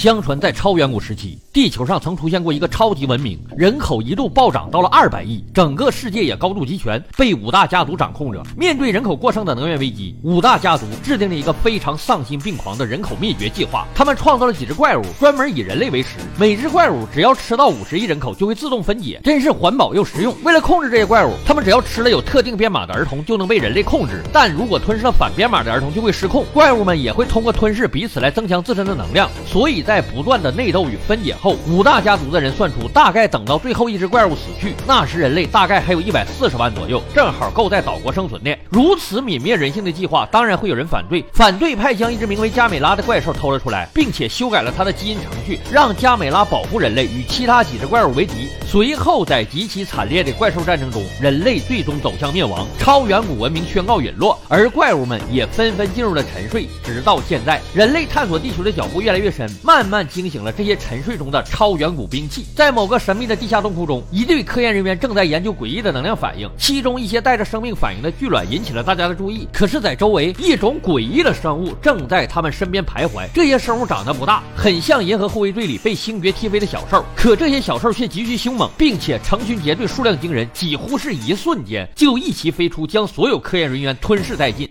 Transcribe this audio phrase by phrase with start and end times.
[0.00, 8.42] 相传在超远古时期，地球上曾出现过一个超级文明，人口一度暴涨到了二百亿，整个世界也高度集权，被五大家族掌控着。
[8.56, 13.86] 面对人口过剩的能源危机，五大家族制定了一个非常丧心病狂的人口灭绝计划。
[13.94, 16.16] 他们创造了几只怪物，专门以人类为食。
[16.38, 20.34] 每只怪物只要吃到五十亿人口，就会自动分解，真是环保又实用。
[20.42, 24.22] 为了控制这些怪物，他们只要吃了有特定编码的儿童，就能被人类控制。
[24.32, 26.42] 但如果吞噬了反编码的儿童，就会失控。
[26.54, 29.84] 怪物们也会通过吞噬彼此来增强自身的能量，所以。
[29.89, 38.56] 在在不断的内斗与分解后，五大家族的人算出，大概等到最后一只怪物死去，那时人类大概还有一百四十万左右，正好够在岛国生存的。
[38.70, 41.24] 如此泯灭人性的计划，当然会有人反对。
[41.32, 48.48] 反对派将一只名为加美拉的怪兽偷了出来，并且修改了它的基因程序，让加美拉保护人类，与其他几只怪物为敌。
[48.64, 56.68] 随后，在极其惨烈的怪兽战争中，人类最终走向灭亡，超远古文明宣告陨落，而怪物们也纷纷进入了沉睡。
[56.84, 59.79] 直到现在，人类探索地球的脚步越来越深，慢。
[59.80, 62.44] 慢慢惊醒了这些沉睡中的超远古兵器。
[62.54, 69.48] 在某个神秘的地下洞窟中，一队科研人员正在研究诡异的能量反应，其中一些带着生命反应的巨卵引起了大家的注意。
[69.50, 73.26] 可是，在周围，一种诡异的生物正在他们身边徘徊。
[73.32, 84.68] 这些生物长得不大，很像《银河护卫队》里被星爵踢飞的小兽，可这些小兽却极其凶猛，并且成群结队，数量惊人，几乎是一瞬间就一齐飞出，将所有科研人员吞噬殆尽。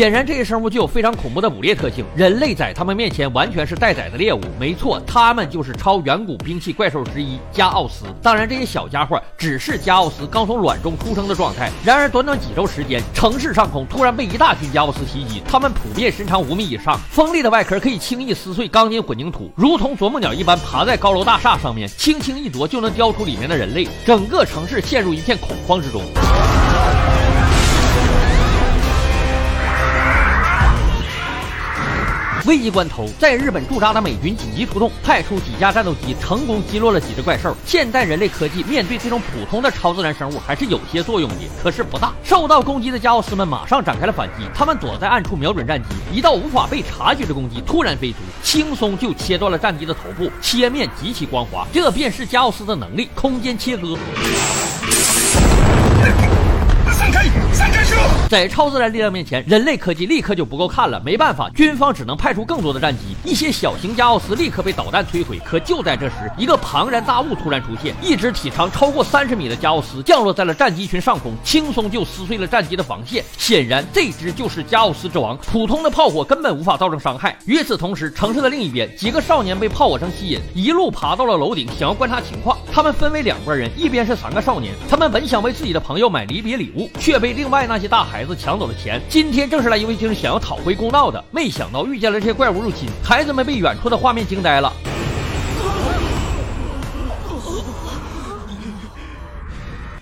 [0.00, 4.40] 显然，这些生物具有非常恐怖的捕猎特性，人类在他们面前完全是待宰的猎物。
[4.58, 8.06] 没错，他们就是超远古兵器怪兽之一加奥斯。
[8.22, 11.70] 当然，这些小家伙只是加奥斯刚从卵中出生的状态。
[11.84, 15.42] 然而，短短几周时间，城市上空突然被一大群加奥斯袭击。
[15.46, 23.86] 它们普遍身长五米以上，锋利的外壳可以轻易撕碎钢筋混凝土，如同啄木鸟一般爬在高楼大厦上面，轻轻一啄就能叼出里面的人类。
[24.06, 26.00] 整个城市陷入一片恐慌之中。
[32.50, 37.56] 危急关头，在日本驻扎的美军紧急出动，派出几架战斗机，成功击落了几只怪兽。
[37.64, 42.12] 现代人类科技面对这种普通的超自然生物还是有些作用的，可是不大。
[42.24, 51.64] 受到攻击的加奥斯们马上展开了反击，他们躲在暗处瞄准战机，一道无法被察觉的攻击突然飞出，轻松就切断了战机的头部，切面极其光滑。
[51.72, 53.96] 这便是加奥斯的能力——空间切割。
[56.90, 57.26] 散开！
[57.52, 57.84] 散开！
[58.30, 61.02] 在超自然力量面前，人类科技立刻就不够看了。
[61.04, 63.16] 没办法，军方只能派出更多的战机。
[63.24, 65.40] 一些小型加奥斯立刻被导弹摧毁。
[65.44, 73.24] 可就在这时，一个庞然大物突然出现，一只体长超过三十米的加奥斯降落在了战机群上空，轻松就撕碎了战机的防线。
[73.36, 75.36] 显然，这只就是加奥斯之王。
[75.38, 77.36] 普通的炮火根本无法造成伤害。
[77.46, 82.56] 与此同时，城市的另一边，几个少年被炮火声吸引，一路爬到了楼顶，想要观察情况。
[82.72, 86.88] 他们分为两拨人，一边是三个少年，他们本想为自己的朋友买离别礼物。
[86.98, 89.00] 却被另外那些大孩子抢走了钱。
[89.08, 94.72] 今天正是来游戏厅想要讨回公道的，没想到遇见了这些怪物入侵，孩子们被远处的画面惊呆了。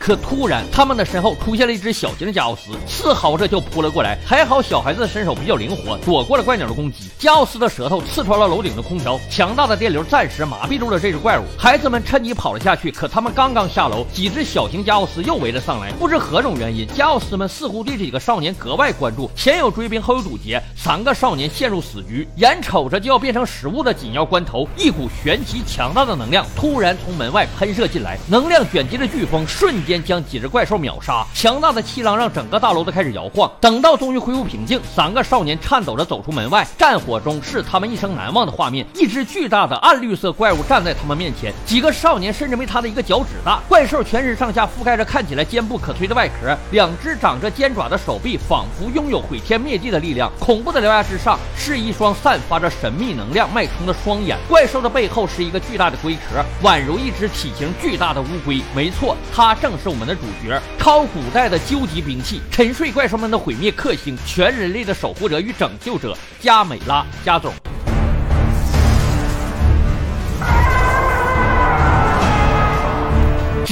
[0.09, 4.17] 可突然，他们的身后出现了一只小型的加奥斯，嘶嚎着就扑了过来。
[4.25, 7.11] 还好小孩子的身手比较灵活，躲过了怪鸟的攻击。
[7.19, 11.43] 加奥斯的舌头刺穿了楼顶的空调，强大的电流暂时麻痹住了这只怪物。
[11.59, 15.93] 孩子们趁机跑了下去，可他们刚刚下楼，几只小型加奥斯又围了上来。
[15.99, 22.27] 不知何种原因，加奥斯们似乎对这几个少年格外关注，前有追兵，后有堵截，三个少年陷入死局。
[22.37, 29.98] 眼瞅着就要变成食物的紧要关头，一股玄奇强大的能量突然从门外喷射进来，能量卷积的飓风瞬间。
[30.03, 33.51] 将几只怪兽秒杀，强大的气浪让整个大楼都开始摇晃。
[33.61, 36.65] 等到终于恢复平静，三个少年颤抖着走出门外。
[36.79, 38.87] 战火中是他们一生难忘的画面。
[38.95, 43.61] 一只巨大的暗绿色怪物站在他们面前，几个少年甚至没他的一个脚趾大。
[43.69, 50.31] 怪兽全身上下覆盖着看起来坚不可摧的外壳，两只长着尖爪的手臂仿佛拥有毁天灭地的力量。
[50.39, 54.39] 恐怖的獠牙之上是一双散发着神秘能量脉冲的双眼。
[54.49, 58.63] 怪兽的背后是一个巨大的龟壳，宛如一只体型巨大的乌龟。
[58.77, 59.88] 没错，它正是。
[59.89, 67.53] 我们的主角，超古代的究极兵器，沉睡怪兽们的毁灭克星，全人类的守护者与拯救者加美拉加总。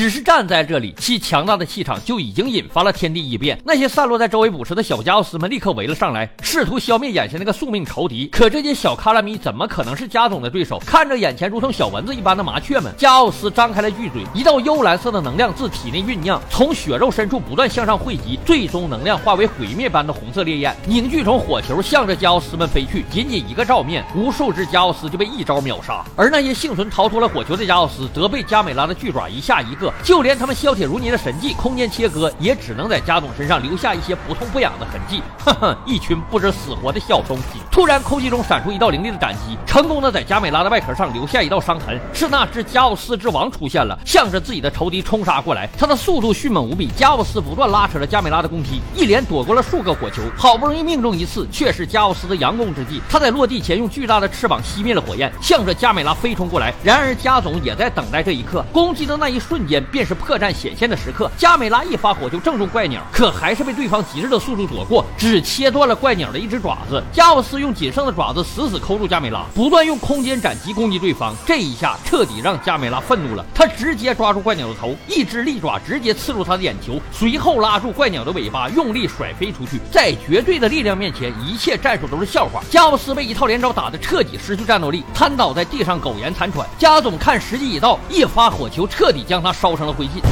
[0.06, 3.60] 只是站在这里，其强大的气场就已经引发了天地异变。
[3.64, 8.28] 那些散落在周围捕食的小加奥斯们立刻围了上来，试图消灭眼前那个宿命仇敌。
[8.28, 10.78] 可这些小卡拉米怎么可能是加总的对手？
[10.86, 23.04] 看着眼前如同小蚊子一般的麻雀们，加奥斯张开了巨嘴，一道幽蓝色的能量自体内酝酿，从血肉深处不断向上汇集，最终能量化为毁灭般的红色烈焰，凝聚成火球，向着加奥斯们飞去。
[23.10, 26.04] 仅仅一个照面，无数只加奥斯就被一招秒杀。
[26.14, 35.22] 而那些幸存逃脱了火球的加奥斯，则被加美拉的巨爪一下一个，就连他们削铁如泥的神技空间切割，也只能在加总身上留下一些不痛不痒的痕迹。
[35.44, 37.60] 哼哼，一群不知死活的小东西！
[37.70, 42.00] 突然，空气中闪出一道凌厉的斩击，成功的在加美拉的外壳上留下一道伤痕。
[42.12, 45.68] 是那只加奥斯之王出现了，向着自己的仇敌冲杀过来。
[45.78, 53.00] 他的速度迅猛无比，加奥斯不断拉扯着加美拉的攻击，一连躲过了数个火球，好不容易命中一次，却是加奥斯的佯攻之计。
[53.08, 56.72] 他在落地前用巨大的翅膀熄灭了火焰，向着加美拉飞冲过来。
[56.82, 61.30] 然而加总也在等待这一刻，攻击的那一瞬间便是破绽显现的时刻。
[61.36, 67.02] 加美拉一发火球正中怪鸟，可还是被对方极致的速度躲过，只切断了怪鸟的一只爪子。
[67.12, 71.34] 加奥斯用仅剩的爪子死死抠住加美拉，不断用空间斩击攻击对方。
[71.46, 79.80] 这一下彻底让加美拉愤怒了，他直接抓住怪鸟的头，一只利爪直接刺入他的眼球，随后拉住怪鸟的尾巴，用力甩飞出去。
[79.90, 82.62] 在绝对的力量面前，一切战术都是笑话。
[82.70, 86.66] 加奥斯被一套连招打得彻底失去战斗力，瘫倒在地上苟延残喘。
[86.78, 90.22] 加总看时机已到，一发火球彻底将他烧成了灰烬。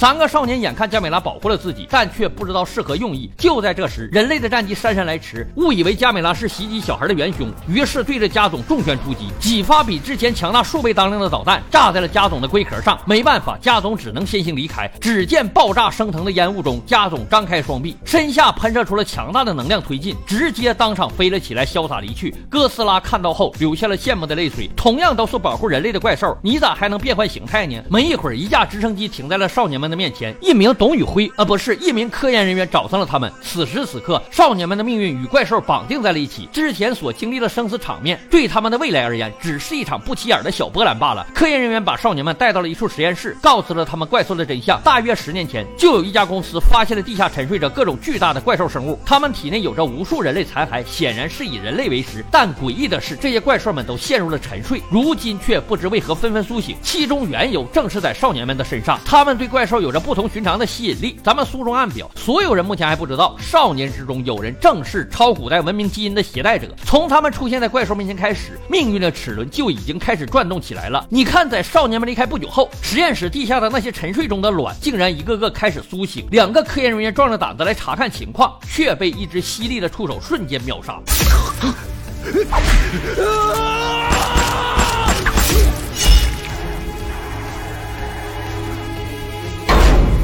[0.00, 3.30] 三个少年眼看加美拉保护了自己，但却不知道是何用意。
[3.36, 12.98] 就在这时，人类的战机姗姗来迟，误以为加美拉是袭击小孩的元凶，于是对着加总重拳出击，几发比之前强大数倍当量的导弹炸在了加总的龟壳上。
[13.04, 14.90] 没办法，加总只能先行离开。
[14.98, 22.34] 只见爆炸升腾的烟雾中，加总张开双臂，身下喷射出了强大的能量推进，直接当场飞了起来，潇洒离去。
[22.48, 24.66] 哥斯拉看到后流下了羡慕的泪水。
[24.74, 27.78] 同样都是保护人类的怪兽，你咋还能变换形态呢？
[27.90, 33.30] 没一会儿，一架直升机停在了少年们的面前，一名董宇辉，啊，不是一名科研人员找上了他们。
[33.42, 41.26] 此时此刻，少年们的命运与怪兽绑定在了一起，之前所经历的生死场面，对他们的未来而言，只是一场不起眼的小波澜罢了。
[41.34, 44.80] 科研人员把少年们带到了一处实验室，告诉了他们怪兽的真相。
[44.82, 52.24] 大约十年前，就有一家公司发现了地下沉睡着各种巨大的怪兽生物，它们体内有着无数人类残骸，显然是以人类为食。
[52.30, 58.98] 但诡异的是，这些怪兽们都陷入了沉睡，如今却不知为何纷纷苏醒，其中缘由正是在少年们的身上。
[59.04, 61.18] 他们对怪兽有着不同寻常的吸引力。
[61.22, 66.68] 咱们书中暗表，所有人目前还不知道，少年之中有人正是超古代文明基因的携带者。
[66.84, 71.06] 从他们出现在怪兽面前开始，命运的齿轮就已经开始转动起来了。
[71.08, 76.26] 你看，在少年们离开不久后，实验室地下的那些沉睡中的卵，竟然一个个开始苏醒。
[76.30, 81.00] 两个科研人员壮着胆子来查看情况，却被一只犀利的触手瞬间秒杀。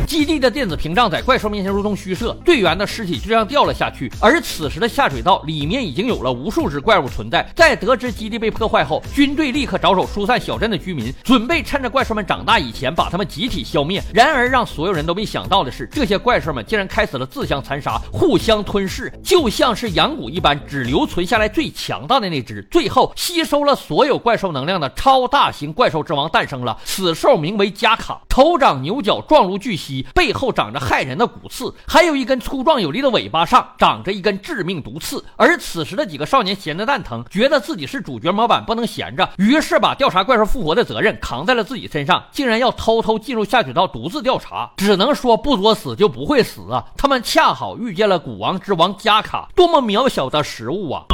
[0.07, 4.11] 基地的电子屏障在怪兽面前如同虚设，队员的尸体就这样掉了下去。
[4.21, 7.47] 而此时的下水道里面已经有了无数只怪物存在。
[7.55, 14.01] 在得知基地被破坏后，军队立刻着手疏散小镇的居民，准备趁着怪兽们长大以前把他们集体消灭。
[14.15, 22.63] 然而让所有人都没想到的是，这些怪兽们竟然开始了自相残杀，互相吞噬，就像是羊骨一般，只留存下来最强大的那只。
[22.71, 26.79] 最后吸收了所有怪兽能量的超大型怪兽之王诞生了。
[26.85, 30.07] 此兽名为加卡， 头长牛角，状如巨蜥。
[30.15, 35.25] 背后长着骇人的骨刺，还有一根粗壮有力的尾巴上长着一根致命毒刺。
[35.37, 44.71] 而此时的几个少年闲得蛋疼，觉得自己是主角模板不能闲着，于是把调查怪兽复活的责任扛在了自己身上，竟然要偷偷进入下水道独自调查。
[44.77, 46.85] 只能说不作死就不会死啊！
[46.99, 51.05] 他们恰好遇见了古王之王加卡，多么渺小的食物啊！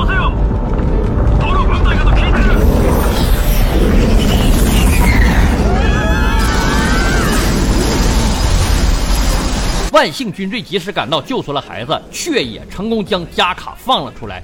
[9.93, 14.41] 万幸军队及时赶到，救出了孩子，却也成功将加卡放了出来。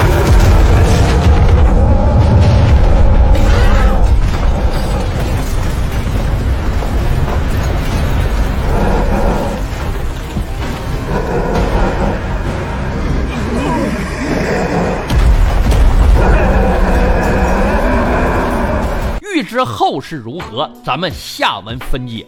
[19.35, 22.27] 欲知后事如何，咱们下文分解。